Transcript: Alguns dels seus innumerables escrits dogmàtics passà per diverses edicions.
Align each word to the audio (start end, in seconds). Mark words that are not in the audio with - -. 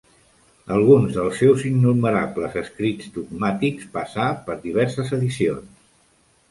Alguns 0.77 1.11
dels 1.17 1.37
seus 1.41 1.65
innumerables 1.71 2.57
escrits 2.63 3.13
dogmàtics 3.19 3.93
passà 4.01 4.27
per 4.51 4.59
diverses 4.67 5.19
edicions. 5.21 5.83